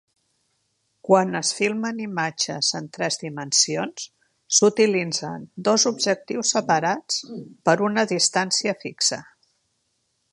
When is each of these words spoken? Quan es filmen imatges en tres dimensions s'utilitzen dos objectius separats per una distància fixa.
Quan 1.07 1.39
es 1.39 1.49
filmen 1.57 1.99
imatges 2.05 2.69
en 2.79 2.87
tres 2.97 3.17
dimensions 3.23 4.07
s'utilitzen 4.59 5.45
dos 5.69 5.85
objectius 5.93 6.55
separats 6.57 7.21
per 7.69 7.77
una 7.89 8.07
distància 8.17 8.77
fixa. 8.87 9.25